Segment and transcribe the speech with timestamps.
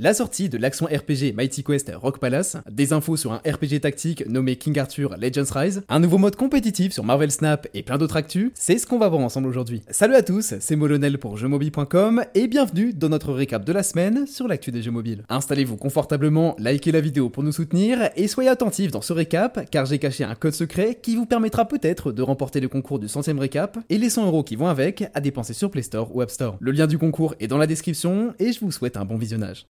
[0.00, 4.26] la sortie de l'action RPG Mighty Quest Rock Palace, des infos sur un RPG tactique
[4.26, 8.16] nommé King Arthur Legends Rise, un nouveau mode compétitif sur Marvel Snap et plein d'autres
[8.16, 9.82] actus, c'est ce qu'on va voir ensemble aujourd'hui.
[9.90, 14.26] Salut à tous, c'est Molonel pour jeuxmobile.com et bienvenue dans notre récap de la semaine
[14.26, 15.22] sur l'actu des jeux mobiles.
[15.28, 19.84] Installez-vous confortablement, likez la vidéo pour nous soutenir et soyez attentifs dans ce récap car
[19.84, 23.38] j'ai caché un code secret qui vous permettra peut-être de remporter le concours du centième
[23.38, 26.30] récap et les 100 euros qui vont avec à dépenser sur Play Store ou App
[26.30, 26.56] Store.
[26.58, 29.66] Le lien du concours est dans la description et je vous souhaite un bon visionnage.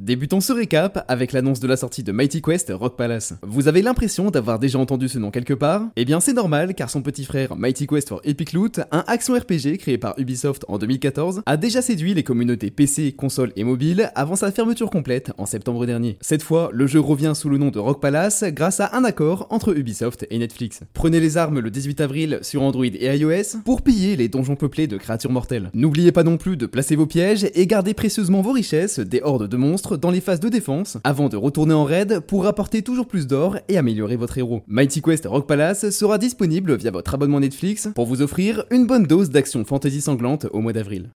[0.00, 3.34] Débutons ce récap avec l'annonce de la sortie de Mighty Quest Rock Palace.
[3.42, 5.88] Vous avez l'impression d'avoir déjà entendu ce nom quelque part?
[5.96, 9.34] Eh bien c'est normal car son petit frère Mighty Quest for Epic Loot, un action
[9.34, 14.12] RPG créé par Ubisoft en 2014, a déjà séduit les communautés PC, console et mobile
[14.14, 16.16] avant sa fermeture complète en septembre dernier.
[16.20, 19.48] Cette fois, le jeu revient sous le nom de Rock Palace grâce à un accord
[19.50, 20.82] entre Ubisoft et Netflix.
[20.94, 24.86] Prenez les armes le 18 avril sur Android et iOS pour piller les donjons peuplés
[24.86, 25.72] de créatures mortelles.
[25.74, 29.48] N'oubliez pas non plus de placer vos pièges et garder précieusement vos richesses des hordes
[29.48, 33.06] de monstres dans les phases de défense avant de retourner en raid pour apporter toujours
[33.06, 34.62] plus d'or et améliorer votre héros.
[34.66, 39.04] Mighty Quest Rock Palace sera disponible via votre abonnement Netflix pour vous offrir une bonne
[39.04, 41.10] dose d'action fantasy sanglante au mois d'avril.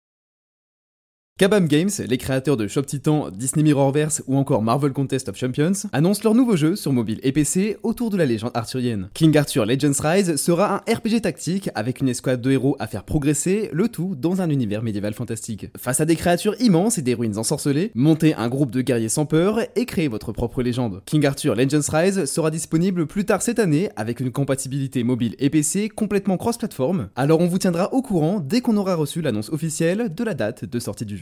[1.43, 5.89] Kabam Games, les créateurs de Shop Titan, Disney Mirrorverse ou encore Marvel Contest of Champions,
[5.93, 9.09] annoncent leur nouveau jeu sur mobile et PC autour de la légende arthurienne.
[9.13, 13.03] King Arthur Legends Rise sera un RPG tactique avec une escouade de héros à faire
[13.03, 15.67] progresser, le tout dans un univers médiéval fantastique.
[15.77, 19.27] Face à des créatures immenses et des ruines ensorcelées, montez un groupe de guerriers sans
[19.27, 21.03] peur et créez votre propre légende.
[21.07, 25.51] King Arthur Legends Rise sera disponible plus tard cette année avec une compatibilité mobile et
[25.51, 30.15] PC complètement cross-platform, alors on vous tiendra au courant dès qu'on aura reçu l'annonce officielle
[30.15, 31.22] de la date de sortie du jeu.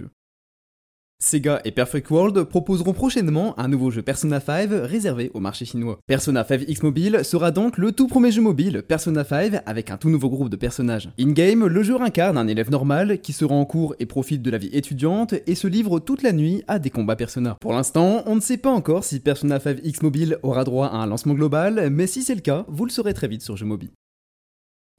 [1.23, 5.99] Sega et Perfect World proposeront prochainement un nouveau jeu Persona 5 réservé au marché chinois.
[6.07, 9.99] Persona 5 X Mobile sera donc le tout premier jeu mobile Persona 5 avec un
[9.99, 11.11] tout nouveau groupe de personnages.
[11.21, 14.51] In-game, le jeu incarne un élève normal qui se rend en cours et profite de
[14.51, 17.59] la vie étudiante et se livre toute la nuit à des combats Persona.
[17.61, 20.97] Pour l'instant, on ne sait pas encore si Persona 5 X Mobile aura droit à
[20.97, 23.67] un lancement global, mais si c'est le cas, vous le saurez très vite sur jeu
[23.67, 23.91] mobile.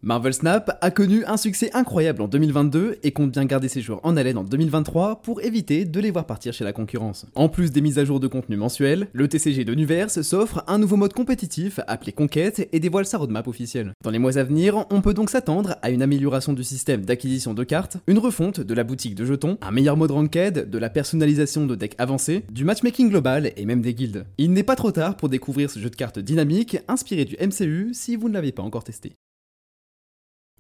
[0.03, 4.00] Marvel Snap a connu un succès incroyable en 2022 et compte bien garder ses joueurs
[4.01, 7.28] en haleine en 2023 pour éviter de les voir partir chez la concurrence.
[7.35, 10.79] En plus des mises à jour de contenu mensuel, le TCG de Nuverse s'offre un
[10.79, 13.94] nouveau mode compétitif appelé Conquête et dévoile sa roadmap officielle.
[14.03, 17.53] Dans les mois à venir, on peut donc s'attendre à une amélioration du système d'acquisition
[17.53, 20.89] de cartes, une refonte de la boutique de jetons, un meilleur mode ranked, de la
[20.89, 24.25] personnalisation de decks avancés, du matchmaking global et même des guildes.
[24.39, 27.91] Il n'est pas trop tard pour découvrir ce jeu de cartes dynamique inspiré du MCU
[27.94, 29.13] si vous ne l'avez pas encore testé.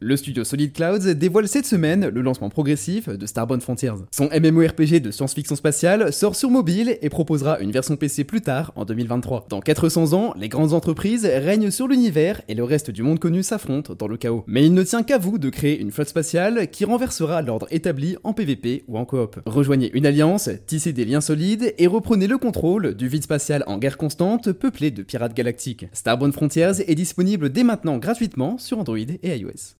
[0.03, 3.93] Le studio Solid Clouds dévoile cette semaine le lancement progressif de Starbound Frontiers.
[4.11, 8.71] Son MMORPG de science-fiction spatiale sort sur mobile et proposera une version PC plus tard
[8.75, 9.45] en 2023.
[9.49, 13.43] Dans 400 ans, les grandes entreprises règnent sur l'univers et le reste du monde connu
[13.43, 14.43] s'affronte dans le chaos.
[14.47, 18.17] Mais il ne tient qu'à vous de créer une flotte spatiale qui renversera l'ordre établi
[18.23, 19.39] en PvP ou en coop.
[19.45, 23.77] Rejoignez une alliance, tissez des liens solides et reprenez le contrôle du vide spatial en
[23.77, 25.85] guerre constante peuplé de pirates galactiques.
[25.93, 29.75] Starbound Frontiers est disponible dès maintenant gratuitement sur Android et iOS.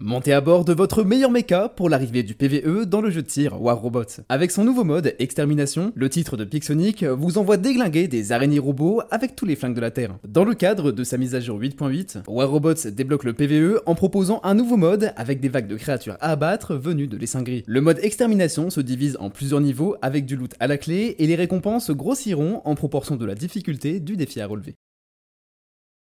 [0.00, 3.26] Montez à bord de votre meilleur mecha pour l'arrivée du PVE dans le jeu de
[3.26, 4.22] tir War Robots.
[4.28, 9.02] Avec son nouveau mode Extermination, le titre de Pixonic vous envoie déglinguer des araignées robots
[9.10, 10.16] avec tous les flingues de la Terre.
[10.26, 13.96] Dans le cadre de sa mise à jour 8.8, War Robots débloque le PVE en
[13.96, 17.64] proposant un nouveau mode avec des vagues de créatures à abattre venues de l'essaim gris.
[17.66, 21.26] Le mode Extermination se divise en plusieurs niveaux avec du loot à la clé et
[21.26, 24.76] les récompenses grossiront en proportion de la difficulté du défi à relever.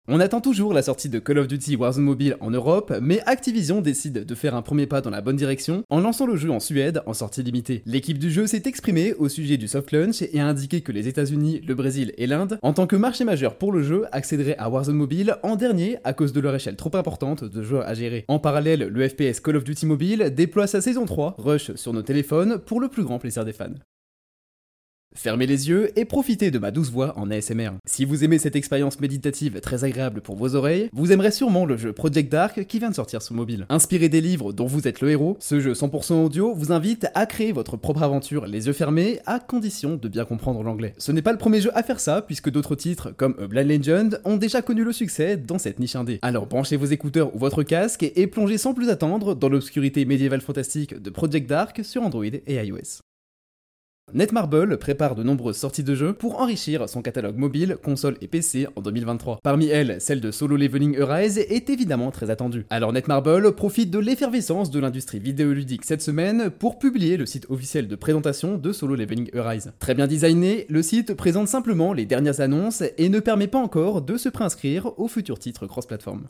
[0.07, 3.81] On attend toujours la sortie de Call of Duty Warzone Mobile en Europe, mais Activision
[3.81, 6.59] décide de faire un premier pas dans la bonne direction en lançant le jeu en
[6.59, 7.81] Suède en sortie limitée.
[7.87, 11.07] L'équipe du jeu s'est exprimée au sujet du soft launch et a indiqué que les
[11.07, 14.69] États-Unis, le Brésil et l'Inde, en tant que marché majeur pour le jeu, accéderaient à
[14.69, 18.25] Warzone Mobile en dernier à cause de leur échelle trop importante de joueurs à gérer.
[18.27, 22.03] En parallèle, le FPS Call of Duty Mobile déploie sa saison 3, Rush sur nos
[22.03, 23.73] téléphones, pour le plus grand plaisir des fans.
[25.15, 27.71] Fermez les yeux et profitez de ma douce voix en ASMR.
[27.85, 31.77] Si vous aimez cette expérience méditative très agréable pour vos oreilles, vous aimerez sûrement le
[31.77, 33.65] jeu Project Dark qui vient de sortir sur mobile.
[33.69, 37.25] Inspiré des livres dont vous êtes le héros, ce jeu 100% audio vous invite à
[37.25, 40.93] créer votre propre aventure les yeux fermés à condition de bien comprendre l'anglais.
[40.97, 43.69] Ce n'est pas le premier jeu à faire ça puisque d'autres titres comme A Blind
[43.69, 46.19] Legend ont déjà connu le succès dans cette niche indé.
[46.23, 50.41] Alors branchez vos écouteurs ou votre casque et plongez sans plus attendre dans l'obscurité médiévale
[50.41, 53.04] fantastique de Project Dark sur Android et iOS.
[54.15, 58.65] Netmarble prépare de nombreuses sorties de jeux pour enrichir son catalogue mobile, console et PC
[58.77, 59.39] en 2023.
[59.43, 62.65] Parmi elles, celle de Solo Leveling Arise est évidemment très attendue.
[62.69, 67.89] Alors Netmarble profite de l'effervescence de l'industrie vidéoludique cette semaine pour publier le site officiel
[67.89, 69.73] de présentation de Solo Leveling Arise.
[69.79, 74.01] Très bien designé, le site présente simplement les dernières annonces et ne permet pas encore
[74.01, 76.27] de se préinscrire aux futurs titres cross-platform.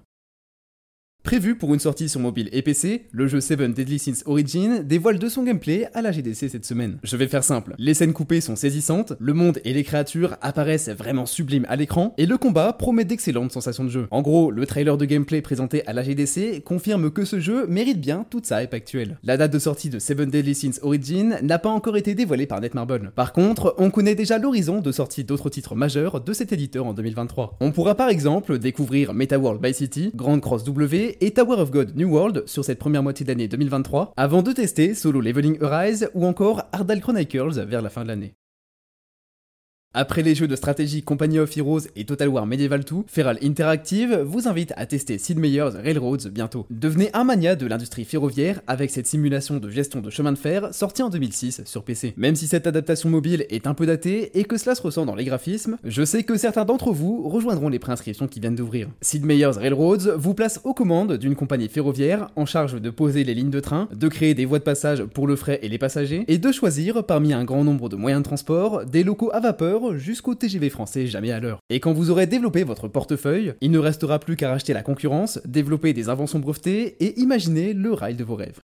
[1.26, 5.18] Prévu pour une sortie sur mobile et PC, le jeu Seven Deadly Sins Origin dévoile
[5.18, 7.00] de son gameplay à la GDC cette semaine.
[7.02, 10.90] Je vais faire simple, les scènes coupées sont saisissantes, le monde et les créatures apparaissent
[10.90, 14.08] vraiment sublimes à l'écran, et le combat promet d'excellentes sensations de jeu.
[14.12, 18.00] En gros, le trailer de gameplay présenté à la GDC confirme que ce jeu mérite
[18.00, 19.18] bien toute sa hype actuelle.
[19.24, 22.62] La date de sortie de Seven Deadly Sins Origin n'a pas encore été dévoilée par
[22.62, 23.12] Netmarble.
[23.16, 26.94] Par contre, on connaît déjà l'horizon de sortie d'autres titres majeurs de cet éditeur en
[26.94, 27.58] 2023.
[27.62, 31.72] On pourra par exemple découvrir Meta World by City, Grand Cross W, et Tower of
[31.72, 36.10] God New World sur cette première moitié d'année 2023, avant de tester Solo Leveling Arise
[36.14, 38.36] ou encore Ardal Chronicles vers la fin de l'année.
[39.98, 44.24] Après les jeux de stratégie Company of Heroes et Total War Medieval 2, Feral Interactive
[44.26, 46.66] vous invite à tester Sid Meier's Railroads bientôt.
[46.70, 50.74] Devenez un mania de l'industrie ferroviaire avec cette simulation de gestion de chemin de fer
[50.74, 52.14] sortie en 2006 sur PC.
[52.18, 55.16] Même si cette adaptation mobile est un peu datée et que cela se ressent dans
[55.16, 58.90] les graphismes, je sais que certains d'entre vous rejoindront les préinscriptions qui viennent d'ouvrir.
[59.00, 63.34] Sid Meier's Railroads vous place aux commandes d'une compagnie ferroviaire en charge de poser les
[63.34, 66.26] lignes de train, de créer des voies de passage pour le fret et les passagers,
[66.28, 69.85] et de choisir parmi un grand nombre de moyens de transport des locaux à vapeur
[69.94, 71.60] jusqu'au TGV français jamais à l'heure.
[71.70, 75.40] Et quand vous aurez développé votre portefeuille, il ne restera plus qu'à racheter la concurrence,
[75.46, 78.60] développer des inventions brevetées et imaginer le rail de vos rêves.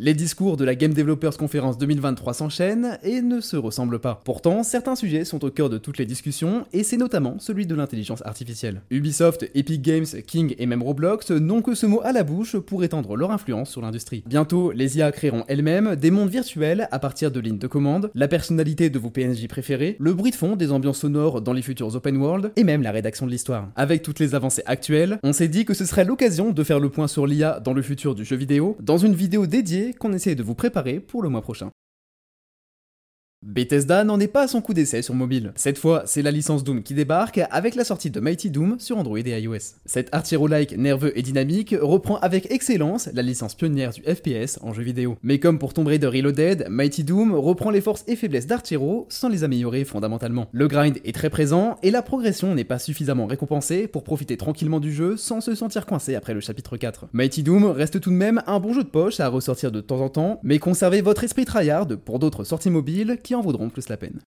[0.00, 4.22] Les discours de la Game Developers Conference 2023 s'enchaînent et ne se ressemblent pas.
[4.24, 7.74] Pourtant, certains sujets sont au cœur de toutes les discussions, et c'est notamment celui de
[7.74, 8.82] l'intelligence artificielle.
[8.92, 12.84] Ubisoft, Epic Games, King et même Roblox n'ont que ce mot à la bouche pour
[12.84, 14.22] étendre leur influence sur l'industrie.
[14.24, 18.28] Bientôt, les IA créeront elles-mêmes des mondes virtuels à partir de lignes de commande, la
[18.28, 21.96] personnalité de vos PNJ préférés, le bruit de fond des ambiances sonores dans les futurs
[21.96, 23.68] open world, et même la rédaction de l'histoire.
[23.74, 26.88] Avec toutes les avancées actuelles, on s'est dit que ce serait l'occasion de faire le
[26.88, 30.34] point sur l'IA dans le futur du jeu vidéo, dans une vidéo dédiée qu'on essaie
[30.34, 31.70] de vous préparer pour le mois prochain.
[33.48, 35.52] Bethesda n'en est pas à son coup d'essai sur mobile.
[35.54, 38.98] Cette fois, c'est la licence Doom qui débarque avec la sortie de Mighty Doom sur
[38.98, 39.76] Android et iOS.
[39.86, 44.72] Cet art like nerveux et dynamique reprend avec excellence la licence pionnière du FPS en
[44.72, 45.16] jeu vidéo.
[45.22, 49.28] Mais comme pour Tomb Raider Reloaded, Mighty Doom reprend les forces et faiblesses d'Artiro sans
[49.28, 50.48] les améliorer fondamentalement.
[50.50, 54.80] Le grind est très présent et la progression n'est pas suffisamment récompensée pour profiter tranquillement
[54.80, 57.06] du jeu sans se sentir coincé après le chapitre 4.
[57.12, 60.00] Mighty Doom reste tout de même un bon jeu de poche à ressortir de temps
[60.00, 63.90] en temps, mais conservez votre esprit tryhard pour d'autres sorties mobiles qui en vaudront plus
[63.90, 64.20] la peine.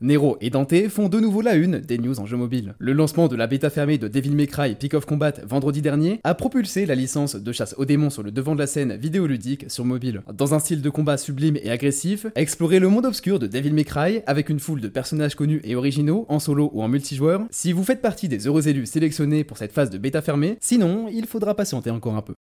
[0.00, 2.74] Nero et Dante font de nouveau la une des news en jeu mobile.
[2.80, 6.18] Le lancement de la bêta fermée de Devil May Cry Peak of Combat vendredi dernier
[6.24, 9.70] a propulsé la licence de chasse aux démons sur le devant de la scène vidéoludique
[9.70, 10.22] sur mobile.
[10.34, 13.84] Dans un style de combat sublime et agressif, explorez le monde obscur de Devil May
[13.84, 17.72] Cry avec une foule de personnages connus et originaux en solo ou en multijoueur si
[17.72, 21.26] vous faites partie des heureux élus sélectionnés pour cette phase de bêta fermée, sinon il
[21.26, 22.34] faudra patienter encore un peu.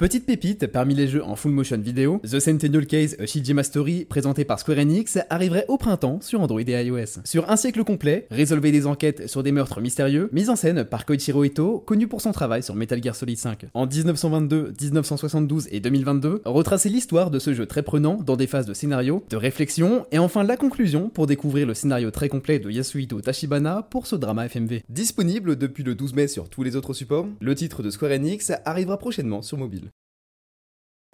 [0.00, 4.46] Petite pépite, parmi les jeux en full motion vidéo, The Centennial Case Shijima Story, présenté
[4.46, 7.20] par Square Enix, arriverait au printemps sur Android et iOS.
[7.24, 11.04] Sur un siècle complet, résolvez des enquêtes sur des meurtres mystérieux, mise en scène par
[11.04, 13.66] Koichiro Ito, connu pour son travail sur Metal Gear Solid 5.
[13.74, 18.64] En 1922, 1972 et 2022, retracez l'histoire de ce jeu très prenant dans des phases
[18.64, 22.70] de scénario, de réflexion, et enfin la conclusion pour découvrir le scénario très complet de
[22.70, 24.80] Yasuhito Tachibana pour ce drama FMV.
[24.88, 28.50] Disponible depuis le 12 mai sur tous les autres supports, le titre de Square Enix
[28.64, 29.89] arrivera prochainement sur mobile.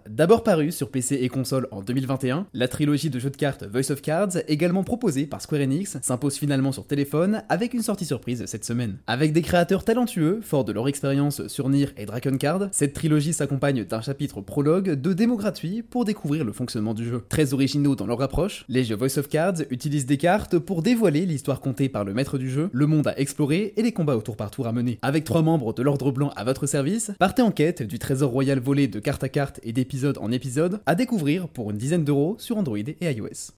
[0.09, 3.91] D'abord paru sur PC et console en 2021, la trilogie de jeux de cartes Voice
[3.91, 8.45] of Cards, également proposée par Square Enix, s'impose finalement sur téléphone avec une sortie surprise
[8.47, 8.99] cette semaine.
[9.07, 13.33] Avec des créateurs talentueux, forts de leur expérience sur Nier et Dragon Card, cette trilogie
[13.33, 17.25] s'accompagne d'un chapitre prologue de démos gratuits pour découvrir le fonctionnement du jeu.
[17.29, 21.27] Très originaux dans leur approche, les jeux Voice of Cards utilisent des cartes pour dévoiler
[21.27, 24.23] l'histoire contée par le maître du jeu, le monde à explorer et les combats au
[24.23, 24.99] tour par tour à mener.
[25.03, 28.61] Avec trois membres de l'ordre blanc à votre service, partez en quête du trésor royal
[28.61, 32.37] volé de carte à carte et d'épisodes en épisode à découvrir pour une dizaine d'euros
[32.39, 33.53] sur Android et iOS.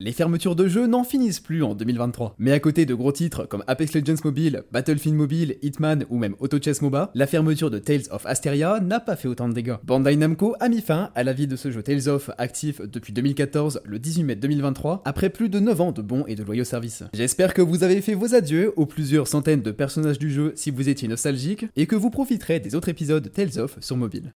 [0.00, 2.34] Les fermetures de jeux n'en finissent plus en 2023.
[2.38, 6.34] Mais à côté de gros titres comme Apex Legends Mobile, Battlefield Mobile, Hitman ou même
[6.40, 9.76] Auto Chess MOBA, la fermeture de Tales of Asteria n'a pas fait autant de dégâts.
[9.84, 13.12] Bandai Namco a mis fin à la vie de ce jeu Tales of actif depuis
[13.12, 16.64] 2014, le 18 mai 2023, après plus de 9 ans de bons et de loyaux
[16.64, 17.04] services.
[17.14, 20.72] J'espère que vous avez fait vos adieux aux plusieurs centaines de personnages du jeu si
[20.72, 24.32] vous étiez nostalgique, et que vous profiterez des autres épisodes Tales of sur mobile.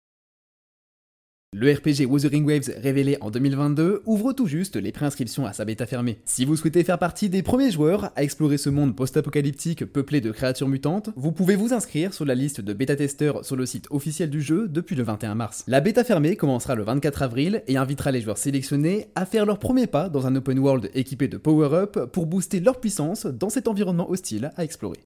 [1.58, 5.86] Le RPG Wuthering Waves révélé en 2022 ouvre tout juste les préinscriptions à sa bêta
[5.86, 6.20] fermée.
[6.26, 10.32] Si vous souhaitez faire partie des premiers joueurs à explorer ce monde post-apocalyptique peuplé de
[10.32, 14.30] créatures mutantes, vous pouvez vous inscrire sur la liste de bêta-testeurs sur le site officiel
[14.30, 15.64] du jeu depuis le 21 mars.
[15.68, 19.58] La bêta fermée commencera le 24 avril et invitera les joueurs sélectionnés à faire leur
[19.58, 23.70] premier pas dans un open world équipé de power-up pour booster leur puissance dans cet
[23.70, 25.00] environnement hostile à explorer.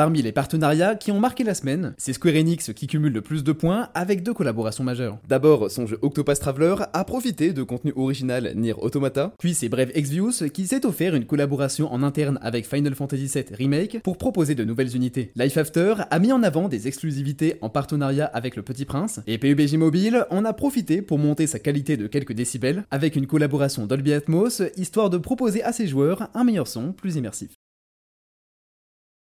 [0.00, 3.44] Parmi les partenariats qui ont marqué la semaine, c'est Square Enix qui cumule le plus
[3.44, 5.18] de points avec deux collaborations majeures.
[5.28, 9.90] D'abord, son jeu Octopath Traveler a profité de contenu original Nier Automata, puis c'est Brave
[9.92, 14.54] Exvius qui s'est offert une collaboration en interne avec Final Fantasy VII Remake pour proposer
[14.54, 15.32] de nouvelles unités.
[15.36, 19.36] Life After a mis en avant des exclusivités en partenariat avec le Petit Prince, et
[19.36, 23.84] PUBG Mobile en a profité pour monter sa qualité de quelques décibels avec une collaboration
[23.84, 27.59] Dolby Atmos, histoire de proposer à ses joueurs un meilleur son plus immersif.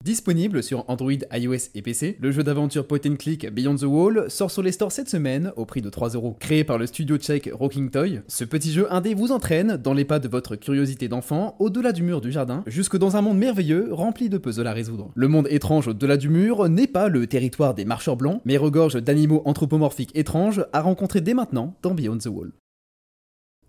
[0.05, 4.31] Disponible sur Android, iOS et PC, le jeu d'aventure point and click Beyond the Wall
[4.31, 6.37] sort sur les stores cette semaine au prix de 3 euros.
[6.39, 10.05] Créé par le studio tchèque Rocking Toy, ce petit jeu indé vous entraîne dans les
[10.05, 13.89] pas de votre curiosité d'enfant au-delà du mur du jardin, jusque dans un monde merveilleux
[13.91, 15.11] rempli de puzzles à résoudre.
[15.17, 19.03] Le monde étrange au-delà du mur n'est pas le territoire des marcheurs blancs, mais regorge
[19.03, 22.53] d'animaux anthropomorphiques étranges à rencontrer dès maintenant dans Beyond the Wall.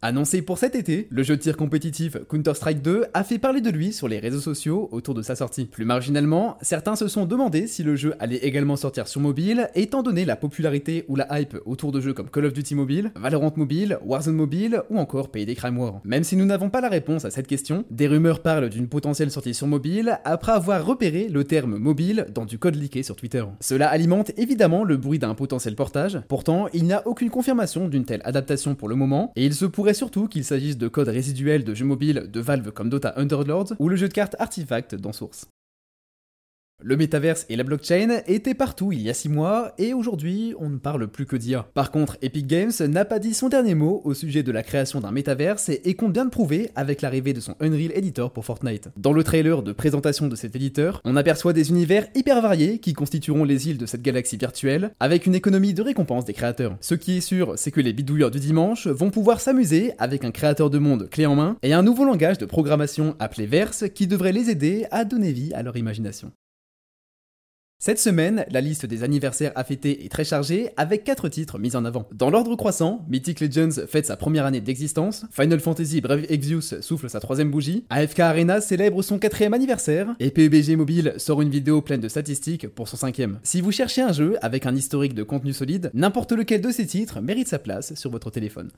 [0.01, 3.69] Annoncé pour cet été, le jeu de tir compétitif Counter-Strike 2 a fait parler de
[3.69, 5.65] lui sur les réseaux sociaux autour de sa sortie.
[5.65, 10.01] Plus marginalement, certains se sont demandé si le jeu allait également sortir sur mobile, étant
[10.01, 13.51] donné la popularité ou la hype autour de jeux comme Call of Duty Mobile, Valorant
[13.57, 15.99] Mobile, Warzone Mobile ou encore Payday Crime War.
[16.05, 19.31] Même si nous n'avons pas la réponse à cette question, des rumeurs parlent d'une potentielle
[19.31, 23.43] sortie sur mobile après avoir repéré le terme mobile dans du code leaké sur Twitter.
[23.59, 28.05] Cela alimente évidemment le bruit d'un potentiel portage, pourtant il n'y a aucune confirmation d'une
[28.05, 31.63] telle adaptation pour le moment, et il se pourrait surtout qu'il s'agisse de codes résiduels
[31.63, 35.13] de jeux mobiles de Valve comme Dota Underlords ou le jeu de cartes Artifact dans
[35.13, 35.47] Source.
[36.81, 40.69] Le métaverse et la blockchain étaient partout il y a 6 mois et aujourd'hui on
[40.69, 41.67] ne parle plus que d'IA.
[41.73, 45.01] Par contre, Epic Games n'a pas dit son dernier mot au sujet de la création
[45.01, 48.91] d'un métaverse et compte bien le prouver avec l'arrivée de son Unreal Editor pour Fortnite.
[48.95, 52.93] Dans le trailer de présentation de cet éditeur, on aperçoit des univers hyper variés qui
[52.93, 56.77] constitueront les îles de cette galaxie virtuelle avec une économie de récompense des créateurs.
[56.79, 60.31] Ce qui est sûr, c'est que les bidouilleurs du dimanche vont pouvoir s'amuser avec un
[60.31, 64.07] créateur de monde clé en main et un nouveau langage de programmation appelé Verse qui
[64.07, 66.31] devrait les aider à donner vie à leur imagination.
[67.81, 71.77] Cette semaine, la liste des anniversaires à fêter est très chargée, avec 4 titres mis
[71.77, 72.09] en avant.
[72.13, 77.09] Dans l'ordre croissant, Mythic Legends fête sa première année d'existence, Final Fantasy Brave Exvius souffle
[77.09, 81.81] sa troisième bougie, AFK Arena célèbre son quatrième anniversaire, et PUBG Mobile sort une vidéo
[81.81, 83.39] pleine de statistiques pour son cinquième.
[83.43, 86.85] Si vous cherchez un jeu avec un historique de contenu solide, n'importe lequel de ces
[86.85, 88.71] titres mérite sa place sur votre téléphone.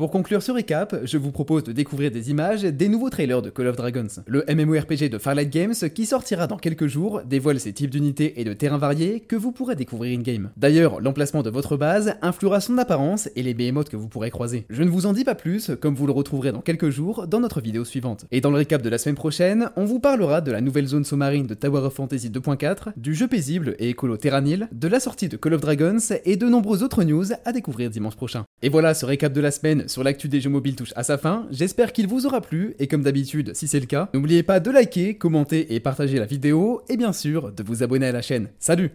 [0.00, 3.50] Pour conclure ce récap, je vous propose de découvrir des images des nouveaux trailers de
[3.50, 4.08] Call of Dragons.
[4.26, 8.44] Le MMORPG de Farlight Games, qui sortira dans quelques jours, dévoile ses types d'unités et
[8.44, 10.52] de terrains variés que vous pourrez découvrir in-game.
[10.56, 14.64] D'ailleurs, l'emplacement de votre base influera son apparence et les behemoths que vous pourrez croiser.
[14.70, 17.40] Je ne vous en dis pas plus, comme vous le retrouverez dans quelques jours dans
[17.40, 18.24] notre vidéo suivante.
[18.30, 21.04] Et dans le récap de la semaine prochaine, on vous parlera de la nouvelle zone
[21.04, 25.28] sous-marine de Tower of Fantasy 2.4, du jeu paisible et écolo Terranil, de la sortie
[25.28, 28.46] de Call of Dragons et de nombreuses autres news à découvrir dimanche prochain.
[28.62, 31.16] Et voilà, ce récap de la semaine sur l'actu des jeux mobiles touche à sa
[31.16, 31.46] fin.
[31.50, 34.70] J'espère qu'il vous aura plu et comme d'habitude, si c'est le cas, n'oubliez pas de
[34.70, 38.48] liker, commenter et partager la vidéo et bien sûr de vous abonner à la chaîne.
[38.58, 38.88] Salut